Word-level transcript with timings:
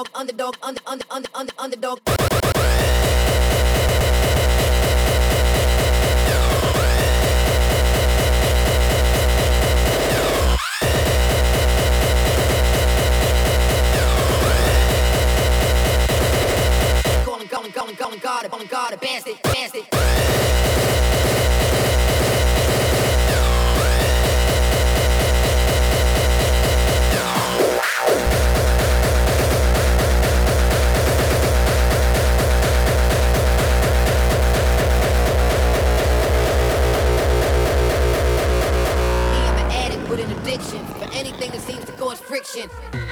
underdog, 0.00 0.14
underdog, 0.14 0.56
underdog, 0.62 0.86
under, 0.86 1.04
under, 1.10 1.28
under, 1.34 1.34
under, 1.34 1.52
underdog. 1.58 2.29
action. 42.56 43.09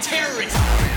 terrorists. 0.00 0.87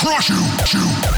Crush 0.00 0.30
you, 0.30 0.36
you. 0.72 1.09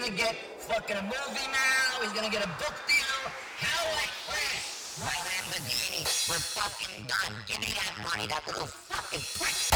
gonna 0.00 0.16
get 0.16 0.34
fucking 0.58 0.96
a 0.96 1.02
movie 1.02 1.48
now. 1.52 2.02
He's 2.02 2.12
gonna 2.12 2.30
get 2.30 2.42
a 2.42 2.48
book 2.58 2.74
deal. 2.88 3.32
How 3.58 3.84
like 3.96 4.08
this? 4.32 4.98
My 4.98 5.12
Lamborghini, 5.28 6.04
we're 6.28 6.36
fucking 6.36 7.06
done. 7.06 7.36
Give 7.46 7.60
me 7.60 7.74
that 7.74 7.92
money, 8.02 8.26
that 8.28 8.46
little 8.46 8.66
fucking 8.66 9.20
prick. 9.34 9.69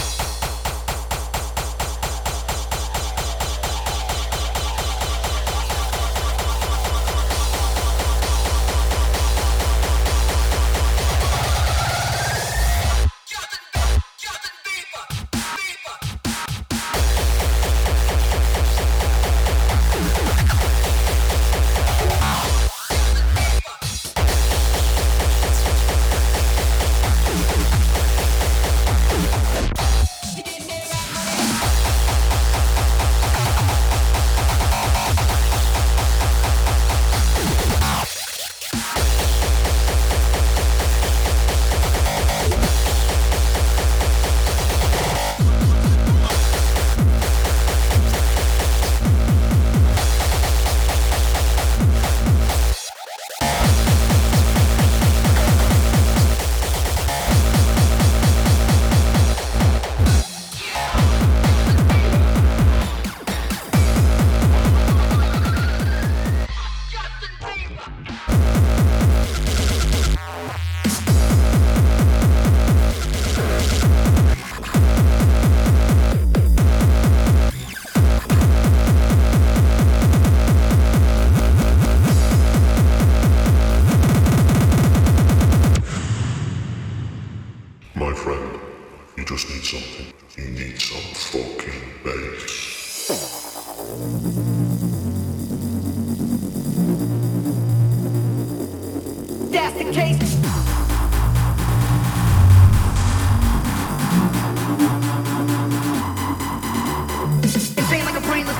that's 99.54 99.78
the 99.78 99.84
case. 99.92 100.34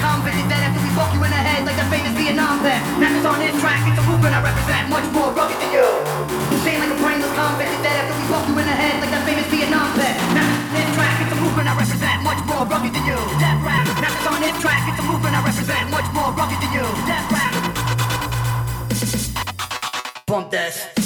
Confident 0.05 0.49
that 0.53 0.61
after 0.69 0.85
we 0.85 0.91
fuck 0.93 1.11
you 1.17 1.21
in 1.25 1.33
the 1.33 1.41
head 1.41 1.65
like 1.65 1.81
the 1.81 1.89
famous 1.89 2.13
Vietnam 2.13 2.61
vet. 2.61 2.77
Now 3.01 3.33
on 3.33 3.41
his 3.41 3.57
track, 3.57 3.81
it's 3.89 3.97
a 3.97 4.05
movement 4.05 4.37
I 4.37 4.41
represent 4.45 4.93
Much 4.93 5.09
more 5.17 5.33
rugged 5.33 5.57
than 5.65 5.73
you. 5.73 5.87
Insane 6.53 6.77
like 6.77 6.93
a 6.93 6.99
brainless 7.01 7.33
convict 7.33 7.73
that 7.81 8.05
after 8.05 8.13
we 8.13 8.25
fuck 8.29 8.45
you 8.45 8.55
in 8.61 8.67
the 8.69 8.77
head 8.77 9.01
like 9.01 9.09
the 9.09 9.21
famous 9.25 9.49
Vietnam 9.49 9.89
vet. 9.97 10.13
Now 10.37 10.45
on 10.45 10.77
his 10.77 10.89
track, 10.93 11.17
it's 11.25 11.33
a 11.33 11.39
movement 11.41 11.67
I 11.73 11.75
represent 11.75 12.19
Much 12.21 12.41
more 12.45 12.65
rugged 12.69 12.93
than 12.93 13.05
you. 13.09 13.19
Death 13.41 13.61
rap, 13.65 13.85
now 13.97 14.13
it's 14.13 14.29
on 14.29 14.39
this 14.45 14.57
track, 14.61 14.83
it's 14.93 15.01
a 15.01 15.05
movement 15.09 15.35
I 15.35 15.41
represent 15.41 15.85
Much 15.89 16.09
more 16.13 16.31
rugged 16.37 16.61
than 16.61 16.71
you. 16.77 16.85
Death 17.09 17.33
rap. 17.33 17.44
Pump 20.35 20.51
that. 20.51 21.04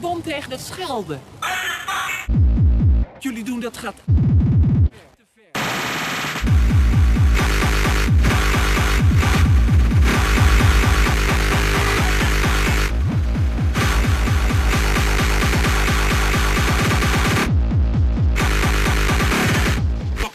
Bond 0.00 0.24
tegen 0.24 0.50
dat 0.50 0.60
schelden. 0.60 1.20
Jullie 3.18 3.44
doen 3.44 3.60
dat 3.60 3.76
gaat... 3.76 3.94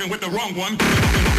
with 0.10 0.22
the 0.22 0.30
wrong 0.30 0.56
one. 0.56 1.33